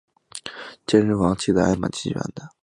[0.87, 2.49] 健身房器材还蛮齐全的